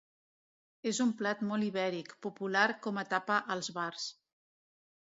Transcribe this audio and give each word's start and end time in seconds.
És 0.91 1.01
un 1.05 1.11
plat 1.19 1.43
molt 1.51 1.67
ibèric, 1.67 2.17
popular 2.27 2.67
com 2.87 3.01
a 3.03 3.07
tapa 3.13 3.39
als 3.59 3.73
bars. 3.79 4.11